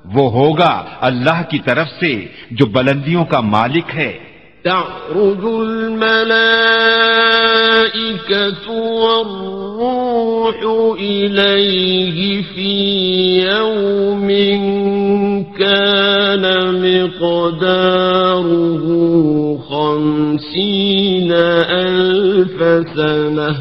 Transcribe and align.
وہ 0.05 0.31
ہوگا 0.31 0.85
اللہ 1.01 1.43
کی 1.49 1.59
طرف 1.59 1.87
سے 2.01 2.27
جو 2.51 2.67
بلندیوں 2.67 3.25
کا 3.25 3.41
مالک 3.41 3.85
ہے۔ 3.95 4.30
تعرج 4.65 5.45
الملائكة 5.45 6.01
والروح 8.71 10.99
إليه 10.99 12.45
في 12.55 13.43
يوم 13.43 14.29
كان 15.59 16.45
مقداره 16.83 18.85
خمسين 19.69 21.33
ألف 21.71 22.63
سنة 22.97 23.55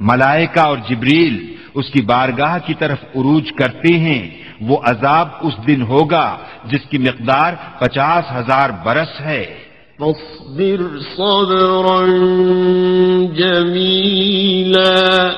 ملائکہ 0.00 0.60
اور 0.60 0.78
جبریل 0.90 1.54
اس 1.74 1.90
کی 1.90 2.02
بارگاہ 2.02 2.58
کی 2.66 2.74
طرف 2.74 2.98
عروج 3.16 3.52
کرتے 3.58 3.98
ہیں۔ 3.98 4.30
وہ 4.60 4.76
عذاب 4.84 5.28
اس 5.42 5.52
دن 5.66 5.82
ہوگا 5.82 6.36
جس 6.64 6.80
کی 6.90 6.98
مقدار 6.98 7.52
پچاس 7.78 8.32
ہزار 8.32 8.70
برس 8.84 9.20
ہے۔ 9.20 9.65
فاصبر 9.98 10.98
صبرا 11.16 12.06
جميلا. 13.36 15.30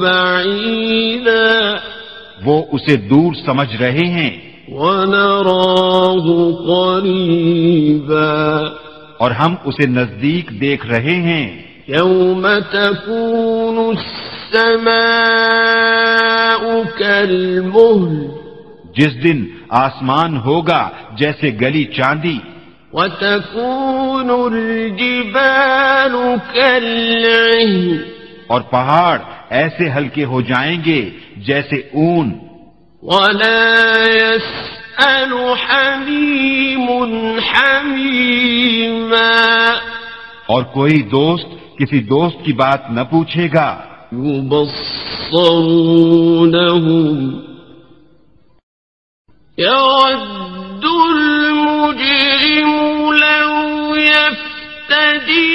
بعيدا 0.00 1.74
وہ 2.44 2.62
اسے 2.72 2.96
دور 2.96 3.32
سمجھ 3.46 3.76
رہے 3.76 3.98
ہیں۔ 3.98 4.30
ونراه 4.68 6.46
قريبا 6.68 8.62
اور 9.18 9.30
ہم 9.30 9.54
اسے 9.64 9.86
نزدیک 9.86 10.60
دیکھ 10.60 10.86
رہے 10.86 11.08
ہیں۔ 11.14 11.62
يوم 11.88 12.46
تكون 12.72 13.78
السماء 13.78 14.35
كالمهل 16.98 18.14
جس 18.96 19.14
دن 19.24 19.38
آسمان 19.84 20.36
ہوگا 20.46 20.82
جیسے 21.18 21.48
گلی 21.60 21.84
چاندی 21.96 22.38
وتكون 22.92 24.30
الجبال 24.30 26.14
كالعهن 26.54 27.72
اور 28.48 28.60
پہاڑ 28.70 29.18
ایسے 29.50 29.84
ہلکے 29.96 30.24
ہو 30.24 30.40
جائیں 30.50 30.78
گے 30.84 31.00
جیسے 31.46 31.76
اون 31.94 32.26
ولا 33.02 33.66
يسأل 34.12 35.32
حميم 35.64 36.88
حميما 37.50 39.32
اور 40.46 40.62
کوئی 40.74 41.02
دوست 41.10 41.46
کسی 41.78 42.00
دوست 42.08 42.44
کی 42.44 42.52
بات 42.52 42.90
نہ 42.90 43.02
پوچھے 43.10 43.46
گا 43.54 43.68
يبصرونهم 46.06 47.42
يود 49.58 50.84
المجرم 51.10 52.70
لو 53.14 53.94
يفتدي 53.94 55.46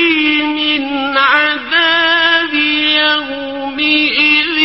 من 0.44 0.84
عذاب 1.17 2.53
يومئذ 3.00 4.57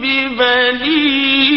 ببنيه 0.00 1.56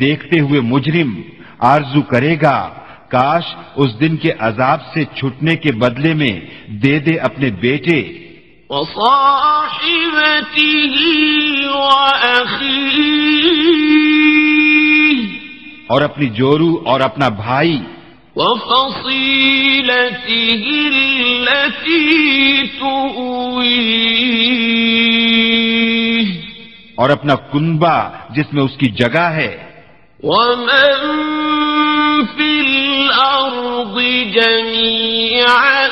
دیکھتے 0.00 0.36
ہوئے 0.40 0.60
مجرم 0.72 1.10
آرزو 1.72 2.00
کرے 2.10 2.34
گا 2.42 2.56
کاش 3.08 3.42
اس 3.76 4.00
دن 4.00 4.16
کے 4.16 4.32
عذاب 4.38 4.78
سے 4.94 5.04
چھٹنے 5.04 5.56
کے 5.56 5.72
بدلے 5.72 6.14
میں 6.14 6.40
دے 6.66 6.98
دے 6.98 7.16
اپنے 7.16 7.50
بیٹے۔ 7.50 8.00
اور 15.86 16.02
اپنی 16.02 16.26
جورو 16.26 16.82
اور 16.86 17.00
اپنا 17.00 17.28
بھائی۔ 17.28 17.80
اور 26.94 27.10
اپنا 27.10 27.34
کنبا 27.34 28.08
جس 28.30 28.52
میں 28.52 28.62
اس 28.62 28.76
کی 28.76 28.86
جگہ 28.86 29.20
ہے۔ 29.20 29.56
ومن 30.22 31.16
في 32.36 32.65
الأرض 33.76 34.34
جميعا 34.34 35.88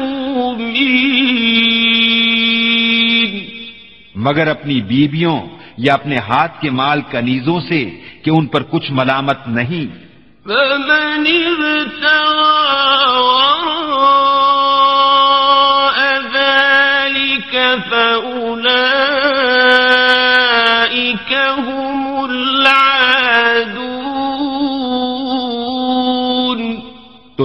مگر 4.15 4.47
اپنی 4.47 4.81
بیویوں 4.81 5.41
یا 5.77 5.93
اپنے 5.93 6.17
ہاتھ 6.17 6.61
کے 6.61 6.69
مال 6.69 7.01
کنیزوں 7.11 7.59
سے 7.59 8.01
کہ 8.23 8.29
ان 8.29 8.45
پر 8.45 8.63
کچھ 8.63 8.91
ملامت 8.91 9.37
نہیں۔ 9.47 9.85
فمن 10.43 11.27
ابتغى 11.27 12.46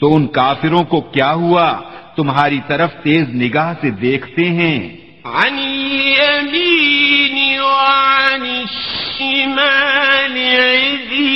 تو 0.00 0.16
ان 0.16 0.26
کافروں 0.26 0.84
کو 0.84 1.00
کیا 1.00 1.32
ہوا؟ 1.32 1.80
تمہاری 2.16 2.58
طرف 2.66 2.90
تیز 3.02 3.28
نگاہ 3.28 3.74
سے 3.80 3.90
دیکھتے 3.90 4.44
ہیں۔ 4.44 4.97
عن 5.34 5.58
اليمين 5.58 7.36
وعن 7.60 8.42
الشمال 8.42 10.36
عزين. 10.58 11.28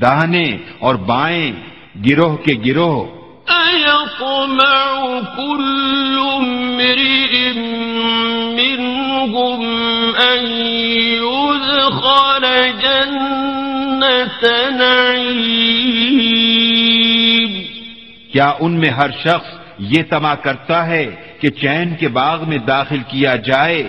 داہنے 0.00 0.56
اور 0.78 0.94
بائیں 0.94 1.52
گروہ 2.06 2.36
کے 2.36 2.54
گروہ 2.66 3.22
أيطمع 3.50 5.20
كل 5.36 6.16
امرئ 6.36 7.52
منهم 8.58 9.60
أن 10.20 10.46
يدخل 11.22 12.44
جنة 12.80 14.46
نعيم. 14.70 15.52
کیا 18.32 18.52
ان 18.60 18.72
میں 18.80 18.90
ہر 18.90 19.10
شخص 19.10 19.61
یہ 19.84 20.02
تما 20.02 20.34
کرتا 20.34 20.86
ہے 20.86 21.06
کہ 21.40 21.50
چین 21.50 21.94
کے 21.96 22.08
باغ 22.08 22.48
میں 22.48 22.58
داخل 22.58 22.98
کیا 23.08 23.36
جائے۔ 23.36 23.82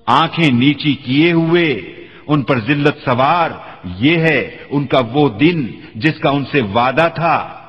آنکھیں 0.06 0.50
نیچی 0.50 0.94
کیے 0.94 1.32
ہوئے 1.32 1.91
ان 2.28 2.42
پر 2.42 2.60
ذلت 2.60 2.98
سوار، 3.06 3.52
یہ 3.84 4.18
ہے 4.18 4.58
ان 4.70 4.86
کا 4.88 5.00
وہ 5.12 5.30
دن 5.30 5.66
جس 5.96 6.20
کا 6.20 6.30
ان 6.30 6.46
سے 6.52 6.62
وعدہ 6.62 7.08
تھا۔ 7.16 7.61